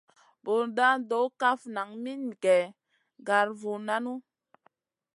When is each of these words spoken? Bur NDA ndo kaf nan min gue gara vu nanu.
Bur 0.43 0.61
NDA 0.67 0.89
ndo 1.01 1.19
kaf 1.39 1.61
nan 1.75 1.89
min 2.03 2.21
gue 2.43 2.57
gara 3.27 3.53
vu 3.59 3.73
nanu. 3.87 4.13